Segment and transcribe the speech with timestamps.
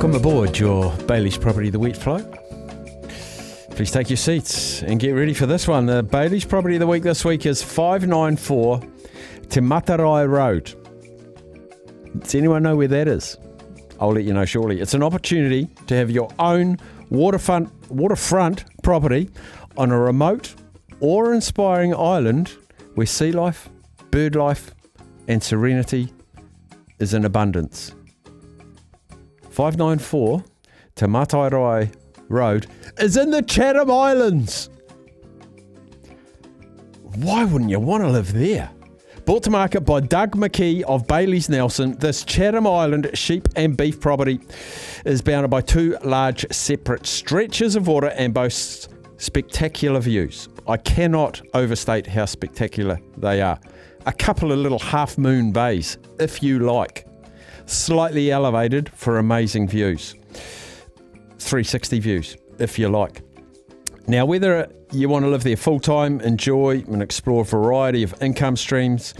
[0.00, 2.20] Welcome aboard your Bayleys Property the Wheat Flow.
[3.72, 5.84] Please take your seats and get ready for this one.
[5.84, 8.80] The Bayleys Property of the Week this week is 594
[9.50, 10.74] Te Matarai Road.
[12.18, 13.36] Does anyone know where that is?
[14.00, 14.80] I'll let you know shortly.
[14.80, 16.78] It's an opportunity to have your own
[17.10, 19.28] waterfront, waterfront property
[19.76, 20.54] on a remote
[21.00, 22.56] or inspiring island
[22.94, 23.68] where sea life,
[24.10, 24.74] bird life,
[25.28, 26.10] and serenity
[26.98, 27.92] is in abundance.
[29.60, 30.42] 594
[30.94, 31.94] Te Matarai
[32.30, 32.66] Road
[32.98, 34.70] is in the Chatham Islands.
[37.16, 38.70] Why wouldn't you want to live there?
[39.26, 44.00] Brought to market by Doug McKee of Bayleys Nelson, this Chatham Island sheep and beef
[44.00, 44.40] property
[45.04, 48.88] is bounded by two large separate stretches of water and boasts
[49.18, 50.48] spectacular views.
[50.68, 53.60] I cannot overstate how spectacular they are.
[54.06, 57.06] A couple of little half moon bays, if you like,
[57.70, 60.14] slightly elevated for amazing views.
[61.38, 63.22] 360 views, if you like.
[64.06, 68.14] Now, whether you want to live there full time, enjoy and explore a variety of
[68.22, 69.14] income streams,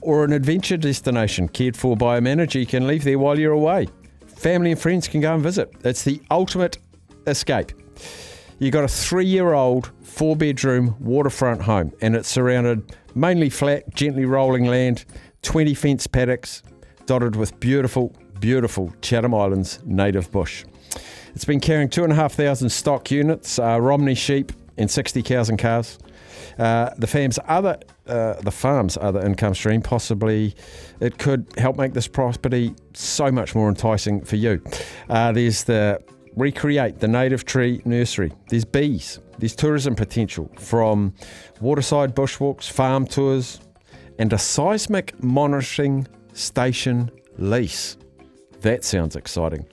[0.00, 3.52] or an adventure destination cared for by a manager, you can leave there while you're
[3.52, 3.88] away.
[4.26, 5.72] Family and friends can go and visit.
[5.84, 6.78] It's the ultimate
[7.26, 7.72] escape.
[8.60, 13.92] You've got a three year old, four bedroom waterfront home, and it's surrounded mainly flat,
[13.94, 15.04] gently rolling land,
[15.42, 16.62] 20 fence paddocks,
[17.08, 20.66] dotted with beautiful, beautiful Chatham Islands native bush.
[21.34, 25.98] It's been carrying 2,500 stock units, uh, Romney sheep, and 60 cows and calves.
[26.58, 30.54] Uh, the farm's other, uh, the farm's other income stream, possibly
[31.00, 34.62] it could help make this property so much more enticing for you.
[35.08, 35.98] Uh, there's the
[36.36, 38.32] recreate the native tree nursery.
[38.50, 39.18] There's bees.
[39.38, 41.14] There's tourism potential from
[41.60, 43.60] waterside bushwalks, farm tours,
[44.18, 46.06] and a seismic monitoring
[46.38, 47.98] station lease.
[48.60, 49.66] That sounds exciting.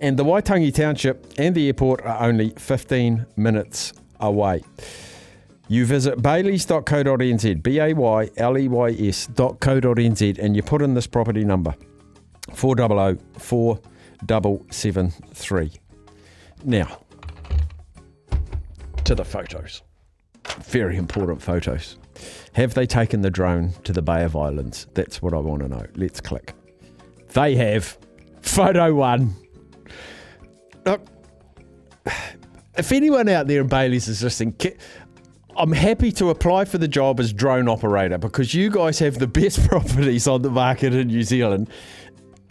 [0.00, 4.62] And the Waitangi Township and the airport are only 15 minutes away.
[5.68, 11.08] You visit bayleys.co.nz, B A Y L E Y S.co.nz, and you put in this
[11.08, 11.74] property number
[12.52, 15.72] 400 4773.
[16.64, 17.00] Now,
[19.04, 19.82] to the photos.
[20.64, 21.98] Very important photos.
[22.54, 24.86] Have they taken the drone to the Bay of Islands?
[24.94, 25.86] That's what I want to know.
[25.94, 26.54] Let's click.
[27.32, 27.98] They have.
[28.40, 29.34] Photo one.
[30.84, 31.02] Look,
[32.76, 34.54] if anyone out there in Bayleys is listening,
[35.56, 39.26] I'm happy to apply for the job as drone operator because you guys have the
[39.26, 41.70] best properties on the market in New Zealand.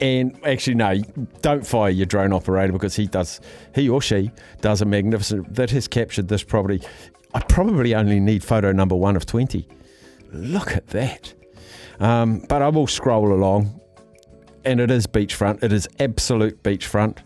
[0.00, 0.98] And actually, no,
[1.40, 3.40] don't fire your drone operator because he does,
[3.74, 6.82] he or she does a magnificent, that has captured this property.
[7.34, 9.66] I probably only need photo number one of 20.
[10.32, 11.34] Look at that.
[12.00, 13.80] Um, but I will scroll along,
[14.64, 15.62] and it is beachfront.
[15.62, 17.18] It is absolute beachfront.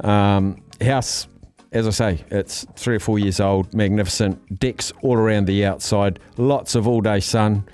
[0.00, 1.26] Um, house,
[1.72, 4.58] as I say, it's three or four years old, magnificent.
[4.58, 7.64] Decks all around the outside, lots of all day sun.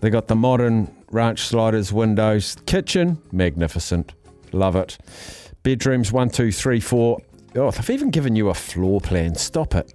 [0.00, 4.14] They got the modern ranch sliders, windows, kitchen, magnificent.
[4.52, 4.98] Love it.
[5.62, 7.20] Bedrooms one, two, three, four.
[7.54, 9.34] Oh, they've even given you a floor plan.
[9.34, 9.92] Stop it.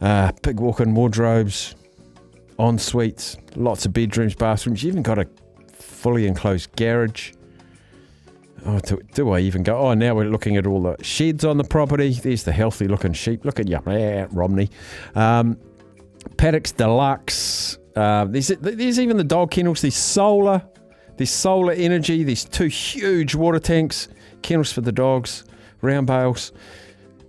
[0.00, 1.74] Uh, big walk in wardrobes,
[2.58, 4.82] en suites, lots of bedrooms, bathrooms.
[4.82, 5.28] You even got a
[5.72, 7.32] fully enclosed garage.
[8.64, 9.78] Oh, do, do, I even go?
[9.78, 12.12] Oh, now we're looking at all the sheds on the property.
[12.12, 13.44] There's the healthy looking sheep.
[13.44, 14.70] Look at you, yeah, Romney.
[15.14, 15.58] Um,
[16.36, 17.78] paddocks deluxe.
[17.94, 19.80] Uh, there's, there's even the dog kennels.
[19.80, 20.62] There's solar.
[21.16, 22.22] There's solar energy.
[22.24, 24.08] There's two huge water tanks,
[24.42, 25.44] kennels for the dogs,
[25.80, 26.52] round bales.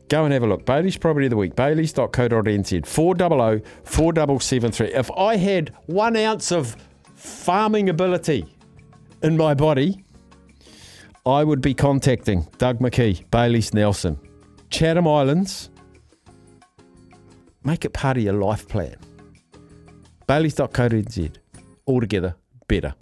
[0.10, 0.66] Go and have a look.
[0.66, 4.94] Bayleys Property of the Week, bayleys.co.nz, 400 4773.
[4.94, 6.76] If I had one ounce of
[7.16, 8.46] farming ability
[9.22, 10.04] in my body,
[11.26, 14.20] I would be contacting Doug McKee, Bayleys Nelson,
[14.72, 15.70] Chatham Islands.
[17.64, 18.96] Make it part of your life plan.
[20.28, 21.36] Bayleys.co.nz.
[21.86, 22.36] Altogether
[22.68, 22.96] better.